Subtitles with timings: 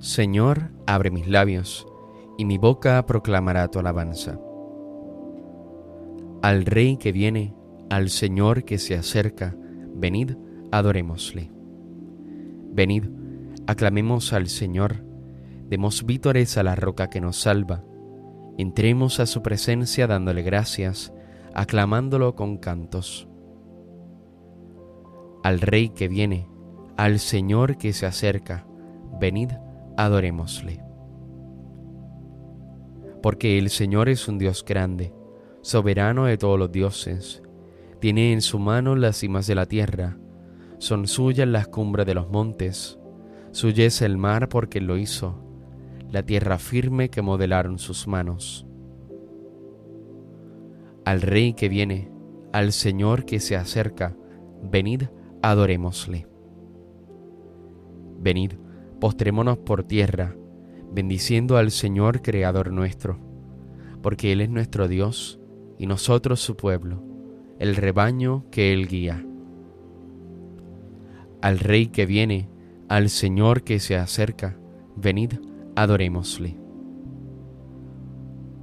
[0.00, 1.84] Señor, abre mis labios,
[2.36, 4.38] y mi boca proclamará tu alabanza.
[6.40, 7.52] Al Rey que viene,
[7.90, 9.56] al Señor que se acerca,
[9.92, 10.36] venid,
[10.70, 11.50] adorémosle.
[12.70, 13.06] Venid,
[13.66, 15.02] aclamemos al Señor,
[15.68, 17.82] demos vítores a la roca que nos salva,
[18.56, 21.12] entremos a su presencia dándole gracias,
[21.54, 23.28] aclamándolo con cantos.
[25.42, 26.48] Al Rey que viene,
[26.96, 28.64] al Señor que se acerca,
[29.18, 29.67] venid, adorémosle.
[33.20, 35.12] Porque el Señor es un Dios grande,
[35.60, 37.42] soberano de todos los dioses,
[38.00, 40.16] tiene en su mano las cimas de la tierra,
[40.78, 43.00] son suyas las cumbres de los montes,
[43.50, 45.42] suya el mar porque lo hizo,
[46.12, 48.68] la tierra firme que modelaron sus manos.
[51.04, 52.12] Al Rey que viene,
[52.52, 54.14] al Señor que se acerca,
[54.62, 55.06] venid,
[55.42, 56.28] adorémosle.
[58.20, 58.52] Venid,
[59.00, 60.34] postrémonos por tierra,
[60.92, 63.18] bendiciendo al Señor Creador nuestro,
[64.02, 65.40] porque Él es nuestro Dios
[65.78, 67.02] y nosotros su pueblo,
[67.58, 69.24] el rebaño que Él guía.
[71.40, 72.48] Al Rey que viene,
[72.88, 74.58] al Señor que se acerca,
[74.96, 75.34] venid,
[75.76, 76.58] adorémosle.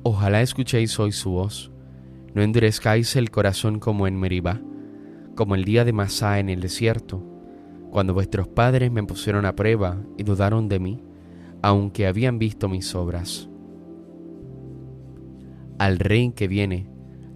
[0.03, 1.71] Ojalá escuchéis hoy su voz,
[2.33, 4.61] no endurezcáis el corazón como en Meribá,
[5.35, 7.23] como el día de Masá en el desierto,
[7.95, 11.01] cuando vuestros padres me pusieron a prueba y dudaron de mí,
[11.61, 13.47] aunque habían visto mis obras.
[15.79, 16.89] Al Rey que viene,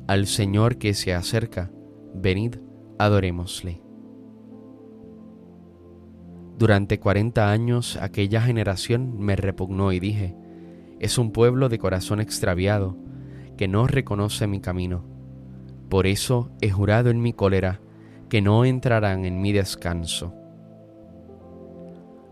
[0.05, 1.71] al Señor que se acerca,
[2.13, 2.57] venid,
[2.97, 3.81] adorémosle.
[6.57, 10.35] Durante cuarenta años aquella generación me repugnó y dije,
[10.99, 12.97] es un pueblo de corazón extraviado,
[13.55, 15.05] que no reconoce mi camino.
[15.87, 17.79] Por eso he jurado en mi cólera
[18.27, 20.35] que no entrarán en mi descanso.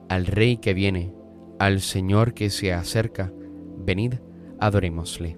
[0.09, 1.13] Al Rey que viene,
[1.59, 3.31] al Señor que se acerca,
[3.78, 4.16] venid,
[4.59, 5.38] adorémosle.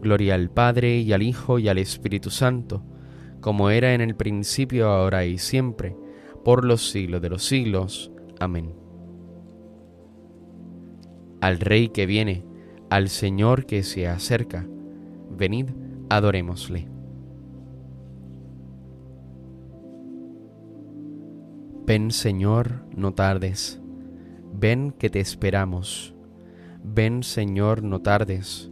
[0.00, 2.82] Gloria al Padre y al Hijo y al Espíritu Santo,
[3.40, 5.96] como era en el principio, ahora y siempre,
[6.44, 8.12] por los siglos de los siglos.
[8.38, 8.74] Amén.
[11.40, 12.44] Al Rey que viene,
[12.90, 14.66] al Señor que se acerca,
[15.30, 15.70] venid,
[16.10, 16.88] adorémosle.
[21.88, 23.80] Ven Señor, no tardes,
[24.52, 26.14] ven que te esperamos.
[26.84, 28.70] Ven Señor, no tardes,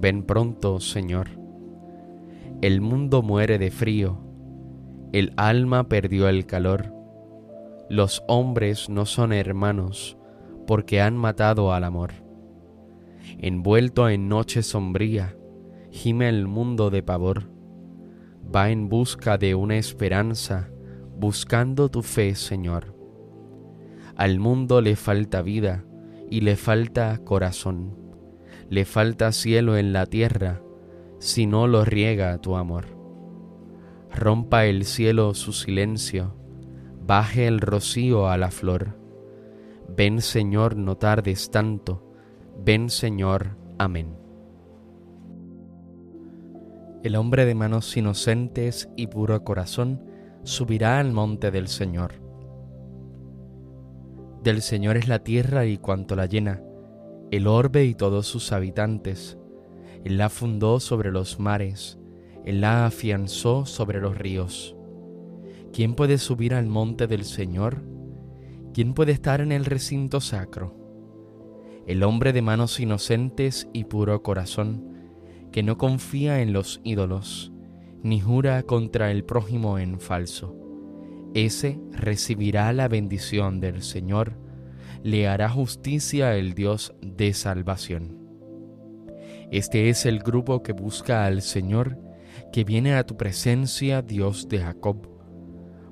[0.00, 1.28] ven pronto Señor.
[2.62, 4.16] El mundo muere de frío,
[5.12, 6.94] el alma perdió el calor.
[7.90, 10.16] Los hombres no son hermanos
[10.66, 12.12] porque han matado al amor.
[13.36, 15.36] Envuelto en noche sombría,
[15.90, 17.50] gime el mundo de pavor.
[18.50, 20.70] Va en busca de una esperanza,
[21.18, 22.94] buscando tu fe, Señor.
[24.16, 25.84] Al mundo le falta vida
[26.30, 27.96] y le falta corazón,
[28.68, 30.62] le falta cielo en la tierra,
[31.18, 32.86] si no lo riega tu amor.
[34.14, 36.34] Rompa el cielo su silencio,
[37.06, 38.98] baje el rocío a la flor.
[39.94, 42.12] Ven Señor, no tardes tanto,
[42.64, 44.16] ven Señor, amén.
[47.02, 50.02] El hombre de manos inocentes y puro corazón
[50.46, 52.12] subirá al monte del Señor.
[54.44, 56.62] Del Señor es la tierra y cuanto la llena,
[57.32, 59.36] el orbe y todos sus habitantes.
[60.04, 61.98] Él la fundó sobre los mares,
[62.44, 64.76] Él la afianzó sobre los ríos.
[65.72, 67.82] ¿Quién puede subir al monte del Señor?
[68.72, 70.76] ¿Quién puede estar en el recinto sacro?
[71.88, 75.10] El hombre de manos inocentes y puro corazón,
[75.50, 77.52] que no confía en los ídolos,
[78.06, 80.54] ni jura contra el prójimo en falso.
[81.34, 84.34] Ese recibirá la bendición del Señor,
[85.02, 88.16] le hará justicia el Dios de salvación.
[89.50, 91.98] Este es el grupo que busca al Señor,
[92.52, 95.08] que viene a tu presencia, Dios de Jacob.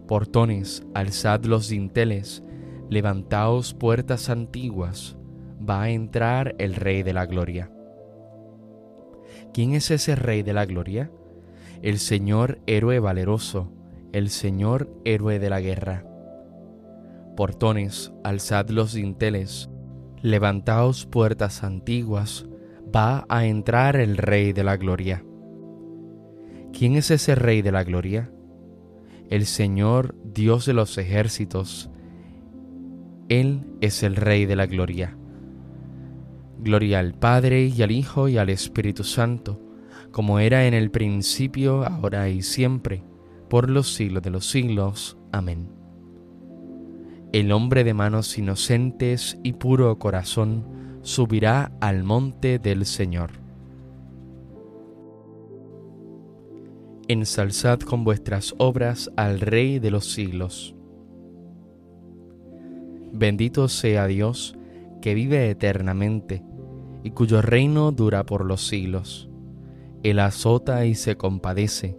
[0.06, 2.44] Portones, alzad los dinteles,
[2.90, 5.16] levantaos puertas antiguas,
[5.68, 7.72] va a entrar el Rey de la Gloria.
[9.52, 11.10] ¿Quién es ese Rey de la Gloria?
[11.82, 13.72] El Señor héroe valeroso,
[14.12, 16.04] el Señor héroe de la guerra.
[17.36, 19.68] Portones, alzad los dinteles,
[20.22, 22.46] levantaos puertas antiguas,
[22.94, 25.24] va a entrar el Rey de la Gloria.
[26.72, 28.30] ¿Quién es ese Rey de la Gloria?
[29.30, 31.90] El Señor Dios de los ejércitos.
[33.28, 35.16] Él es el Rey de la Gloria.
[36.58, 39.60] Gloria al Padre y al Hijo y al Espíritu Santo,
[40.14, 43.02] como era en el principio, ahora y siempre,
[43.50, 45.18] por los siglos de los siglos.
[45.32, 45.66] Amén.
[47.32, 53.32] El hombre de manos inocentes y puro corazón subirá al monte del Señor.
[57.08, 60.76] Ensalzad con vuestras obras al Rey de los siglos.
[63.12, 64.56] Bendito sea Dios,
[65.02, 66.44] que vive eternamente
[67.02, 69.28] y cuyo reino dura por los siglos.
[70.04, 71.98] Él azota y se compadece,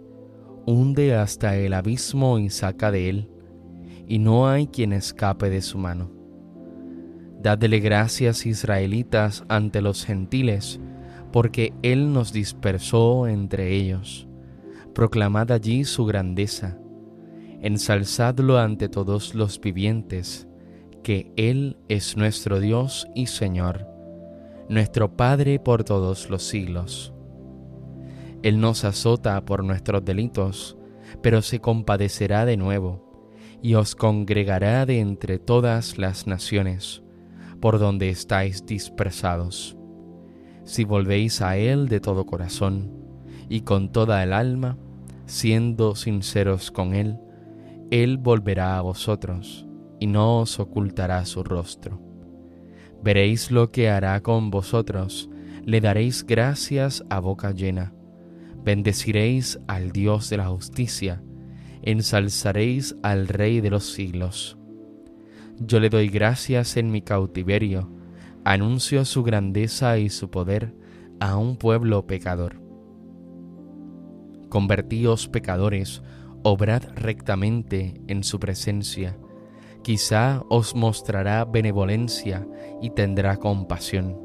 [0.64, 3.30] hunde hasta el abismo y saca de él,
[4.08, 6.10] y no hay quien escape de su mano.
[7.42, 10.80] Dadle gracias israelitas ante los gentiles,
[11.32, 14.26] porque Él nos dispersó entre ellos.
[14.94, 16.78] Proclamad allí su grandeza,
[17.60, 20.48] ensalzadlo ante todos los vivientes,
[21.02, 23.96] que Él es nuestro Dios y Señor
[24.68, 27.12] nuestro Padre por todos los siglos.
[28.46, 30.78] Él nos azota por nuestros delitos,
[31.20, 33.02] pero se compadecerá de nuevo,
[33.60, 37.02] y os congregará de entre todas las naciones,
[37.60, 39.76] por donde estáis dispersados.
[40.62, 42.92] Si volvéis a Él de todo corazón,
[43.48, 44.78] y con toda el alma,
[45.24, 47.18] siendo sinceros con Él,
[47.90, 49.66] Él volverá a vosotros,
[49.98, 52.00] y no os ocultará su rostro
[53.02, 55.28] Veréis lo que hará con vosotros,
[55.64, 57.92] le daréis gracias a boca llena.
[58.66, 61.22] Bendeciréis al Dios de la justicia,
[61.80, 64.58] ensalzaréis al Rey de los siglos.
[65.58, 67.90] Yo le doy gracias en mi cautiverio,
[68.44, 70.74] anuncio su grandeza y su poder
[71.18, 72.60] a un pueblo pecador.
[74.50, 76.02] Convertíos pecadores,
[76.42, 79.16] obrad rectamente en su presencia
[79.86, 82.44] quizá os mostrará benevolencia
[82.82, 84.16] y tendrá compasión.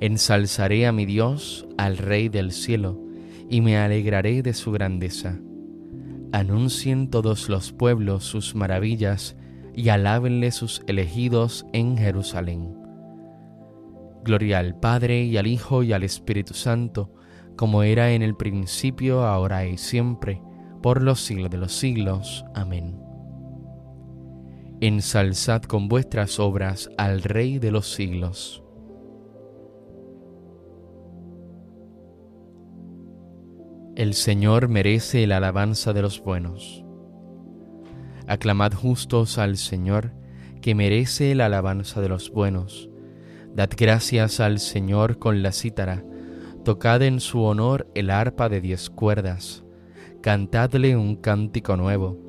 [0.00, 3.00] Ensalzaré a mi Dios, al Rey del cielo,
[3.50, 5.38] y me alegraré de su grandeza.
[6.32, 9.36] Anuncien todos los pueblos sus maravillas,
[9.74, 12.76] y alábenle sus elegidos en Jerusalén.
[14.24, 17.12] Gloria al Padre y al Hijo y al Espíritu Santo,
[17.56, 20.42] como era en el principio, ahora y siempre,
[20.82, 22.44] por los siglos de los siglos.
[22.54, 23.08] Amén
[24.80, 28.62] ensalzad con vuestras obras al Rey de los siglos.
[33.98, 36.84] El Señor merece la alabanza de los buenos.
[38.28, 40.12] Aclamad justos al Señor,
[40.62, 42.88] que merece la alabanza de los buenos.
[43.56, 46.04] Dad gracias al Señor con la cítara,
[46.64, 49.64] tocad en su honor el arpa de diez cuerdas,
[50.22, 52.20] cantadle un cántico nuevo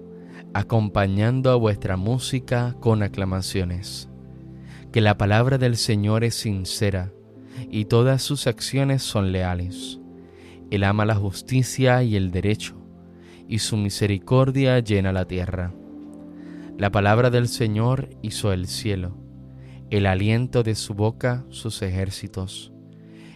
[0.55, 4.09] acompañando a vuestra música con aclamaciones.
[4.91, 7.13] Que la palabra del Señor es sincera
[7.69, 9.99] y todas sus acciones son leales.
[10.71, 12.75] Él ama la justicia y el derecho,
[13.47, 15.73] y su misericordia llena la tierra.
[16.77, 19.17] La palabra del Señor hizo el cielo,
[19.89, 22.71] el aliento de su boca sus ejércitos.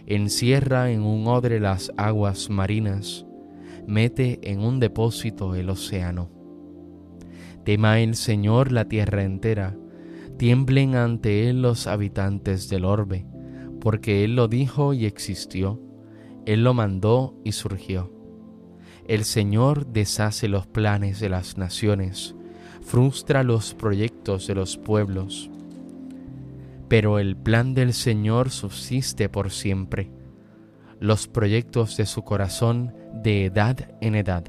[0.05, 3.25] Encierra en un odre las aguas marinas,
[3.87, 6.29] mete en un depósito el océano.
[7.65, 9.75] Tema el Señor la tierra entera,
[10.37, 13.25] tiemblen ante Él los habitantes del orbe,
[13.81, 15.81] porque Él lo dijo y existió,
[16.45, 18.11] Él lo mandó y surgió.
[19.07, 22.35] El Señor deshace los planes de las naciones,
[22.81, 25.49] frustra los proyectos de los pueblos.
[26.89, 30.11] Pero el plan del Señor subsiste por siempre,
[30.99, 34.45] los proyectos de su corazón de edad en edad.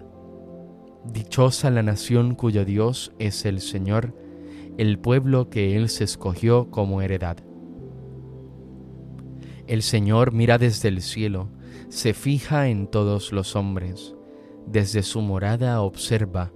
[1.04, 4.14] Dichosa la nación cuyo Dios es el Señor,
[4.78, 7.38] el pueblo que Él se escogió como heredad.
[9.66, 11.50] El Señor mira desde el cielo
[11.88, 14.14] se fija en todos los hombres,
[14.66, 16.52] desde su morada observa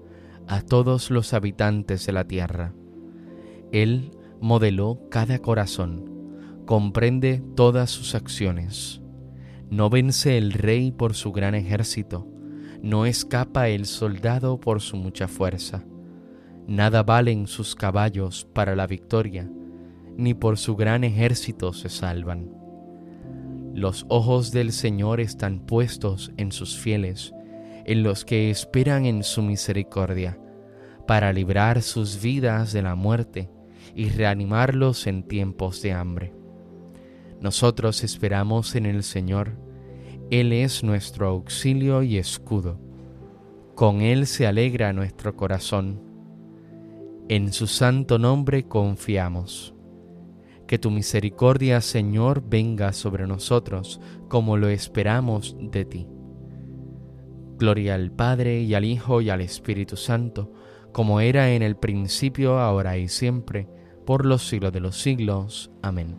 [0.47, 2.75] a todos los habitantes de la tierra.
[3.71, 9.03] Él modeló cada corazón, comprende todas sus acciones.
[9.71, 12.27] No vence el rey por su gran ejército,
[12.83, 15.85] no escapa el soldado por su mucha fuerza.
[16.67, 19.51] Nada valen sus caballos para la victoria,
[20.17, 22.51] ni por su gran ejército se salvan.
[23.79, 27.33] Los ojos del Señor están puestos en sus fieles,
[27.85, 30.37] en los que esperan en su misericordia,
[31.07, 33.49] para librar sus vidas de la muerte
[33.95, 36.35] y reanimarlos en tiempos de hambre.
[37.41, 39.53] Nosotros esperamos en el Señor,
[40.29, 42.81] Él es nuestro auxilio y escudo.
[43.77, 46.03] Con Él se alegra nuestro corazón.
[47.29, 49.73] En su santo nombre confiamos.
[50.69, 56.07] Que tu misericordia, Señor, venga sobre nosotros como lo esperamos de ti.
[57.57, 60.53] Gloria al Padre y al Hijo y al Espíritu Santo,
[60.93, 63.67] como era en el principio, ahora y siempre,
[64.05, 65.71] por los siglos de los siglos.
[65.81, 66.17] Amén.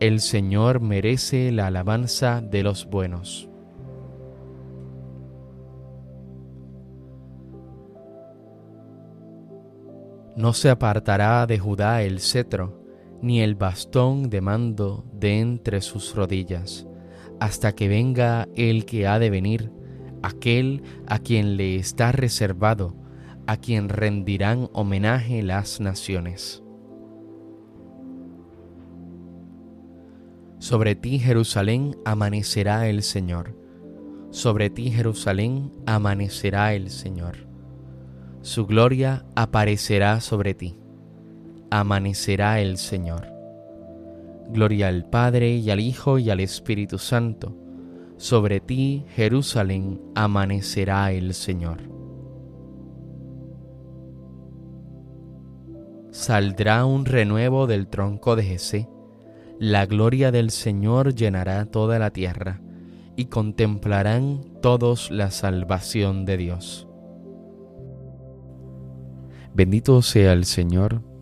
[0.00, 3.48] El Señor merece la alabanza de los buenos.
[10.36, 12.83] No se apartará de Judá el cetro,
[13.24, 16.86] ni el bastón de mando de entre sus rodillas,
[17.40, 19.72] hasta que venga el que ha de venir,
[20.22, 22.94] aquel a quien le está reservado,
[23.46, 26.62] a quien rendirán homenaje las naciones.
[30.58, 33.56] Sobre ti, Jerusalén, amanecerá el Señor.
[34.32, 37.48] Sobre ti, Jerusalén, amanecerá el Señor.
[38.42, 40.83] Su gloria aparecerá sobre ti.
[41.76, 43.26] Amanecerá el Señor.
[44.48, 47.56] Gloria al Padre y al Hijo y al Espíritu Santo.
[48.16, 51.78] Sobre ti, Jerusalén, amanecerá el Señor.
[56.12, 58.88] Saldrá un renuevo del tronco de Jesé
[59.58, 62.60] la gloria del Señor llenará toda la tierra,
[63.16, 66.88] y contemplarán todos la salvación de Dios.
[69.54, 71.02] Bendito sea el Señor,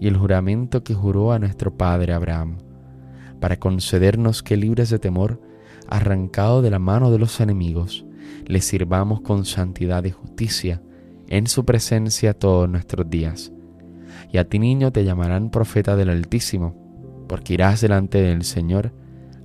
[0.00, 2.58] y el juramento que juró a nuestro padre Abraham,
[3.40, 5.40] para concedernos que libres de temor,
[5.88, 8.06] arrancado de la mano de los enemigos,
[8.46, 10.82] le sirvamos con santidad y justicia
[11.28, 13.52] en su presencia todos nuestros días.
[14.30, 16.76] Y a ti niño te llamarán profeta del Altísimo,
[17.28, 18.92] porque irás delante del Señor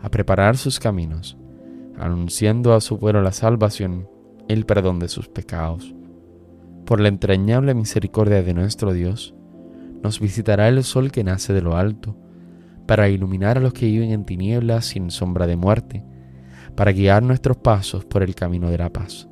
[0.02, 1.38] a preparar sus caminos,
[1.98, 4.08] anunciando a su pueblo la salvación,
[4.48, 5.96] el perdón de sus pecados.
[6.86, 9.34] Por la entrañable misericordia de nuestro Dios,
[10.08, 12.16] nos visitará el sol que nace de lo alto,
[12.86, 16.02] para iluminar a los que viven en tinieblas sin sombra de muerte,
[16.76, 19.28] para guiar nuestros pasos por el camino de la paz.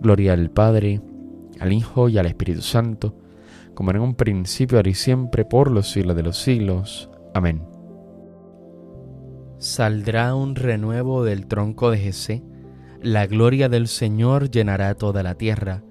[0.00, 1.00] Gloria al Padre,
[1.58, 3.16] al Hijo y al Espíritu Santo,
[3.74, 7.10] como en un principio, ahora y siempre, por los siglos de los siglos.
[7.34, 7.64] Amén.
[9.58, 12.44] Saldrá un renuevo del tronco de Jesé,
[13.02, 15.82] la gloria del Señor llenará toda la tierra,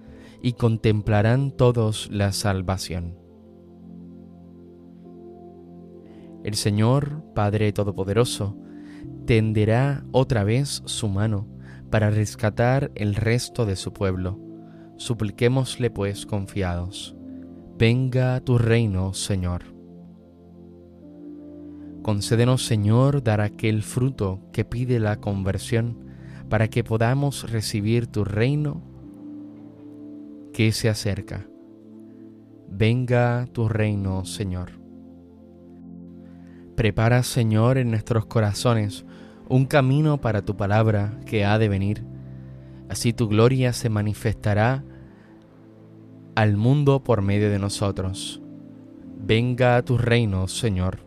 [0.41, 3.18] y contemplarán todos la salvación.
[6.43, 8.57] El Señor, Padre Todopoderoso,
[9.25, 11.47] tenderá otra vez su mano
[11.89, 14.39] para rescatar el resto de su pueblo.
[14.97, 17.15] Supliquémosle pues confiados.
[17.77, 19.63] Venga tu reino, Señor.
[22.01, 26.09] Concédenos, Señor, dar aquel fruto que pide la conversión,
[26.49, 28.81] para que podamos recibir tu reino
[30.51, 31.47] que se acerca.
[32.67, 34.78] Venga tu reino, Señor.
[36.79, 39.03] Prepara, Señor, en nuestros corazones
[39.49, 42.05] un camino para tu palabra que ha de venir.
[42.87, 44.85] Así tu gloria se manifestará
[46.35, 48.41] al mundo por medio de nosotros.
[49.17, 50.99] Venga tu reino, Señor.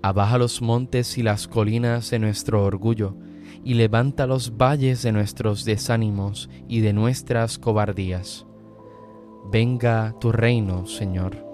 [0.00, 3.18] Abaja los montes y las colinas de nuestro orgullo,
[3.64, 8.46] y levanta los valles de nuestros desánimos y de nuestras cobardías.
[9.52, 11.49] Venga tu reino, Señor.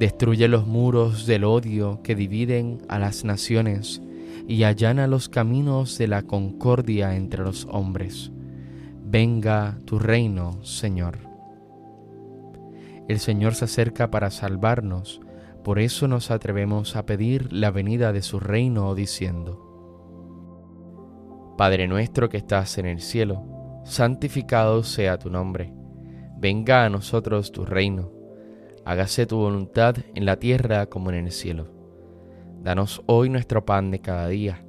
[0.00, 4.00] Destruye los muros del odio que dividen a las naciones,
[4.48, 8.32] y allana los caminos de la concordia entre los hombres.
[9.04, 11.18] Venga tu reino, Señor.
[13.08, 15.20] El Señor se acerca para salvarnos,
[15.62, 19.66] por eso nos atrevemos a pedir la venida de su reino diciendo,
[21.58, 23.44] Padre nuestro que estás en el cielo,
[23.84, 25.74] santificado sea tu nombre,
[26.38, 28.19] venga a nosotros tu reino,
[28.84, 31.68] hágase tu voluntad en la tierra como en el cielo.
[32.62, 34.64] Danos hoy nuestro pan de cada día,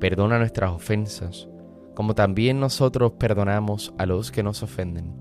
[0.00, 1.48] perdona nuestras ofensas,
[1.94, 5.14] como también nosotros perdonamos a los que nos ofenden.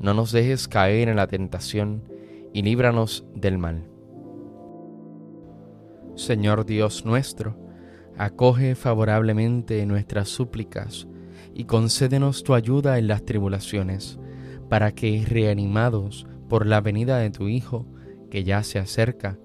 [0.00, 2.04] No nos dejes caer en la tentación
[2.52, 3.88] y líbranos del mal.
[6.16, 7.56] Señor Dios nuestro,
[8.18, 11.06] acoge favorablemente nuestras súplicas
[11.54, 14.18] y concédenos tu ayuda en las tribulaciones,
[14.68, 17.86] para que, reanimados por la venida de tu Hijo,
[18.28, 19.38] que ya se acerca,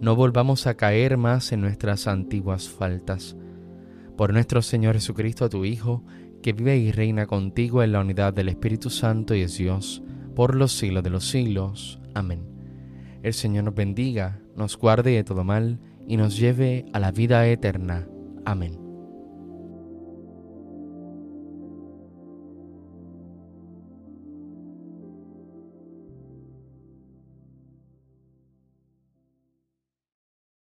[0.00, 3.36] no volvamos a caer más en nuestras antiguas faltas.
[4.16, 6.04] Por nuestro Señor Jesucristo, tu Hijo,
[6.42, 10.02] que vive y reina contigo en la unidad del Espíritu Santo y es Dios,
[10.36, 12.00] por los siglos de los siglos.
[12.14, 12.46] Amén.
[13.22, 17.46] El Señor nos bendiga, nos guarde de todo mal, y nos lleve a la vida
[17.48, 18.06] eterna.
[18.44, 18.83] Amén.